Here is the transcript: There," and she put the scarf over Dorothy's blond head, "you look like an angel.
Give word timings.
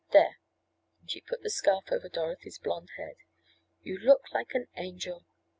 There," 0.11 0.39
and 0.99 1.11
she 1.11 1.21
put 1.21 1.43
the 1.43 1.51
scarf 1.51 1.91
over 1.91 2.09
Dorothy's 2.09 2.57
blond 2.57 2.89
head, 2.97 3.17
"you 3.83 3.99
look 3.99 4.33
like 4.33 4.55
an 4.55 4.65
angel. 4.75 5.27